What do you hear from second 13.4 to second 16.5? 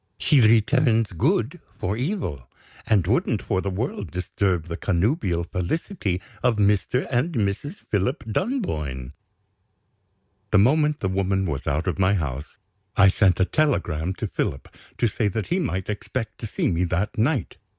telegram to Philip to say that he might expect to